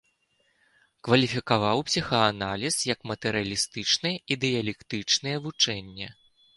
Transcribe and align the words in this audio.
Кваліфікаваў 1.07 1.83
псіхааналіз 1.91 2.75
як 2.93 2.99
матэрыялістычнае, 3.13 4.15
і 4.31 4.43
дыялектычнае 4.43 5.37
вучэнне. 5.49 6.07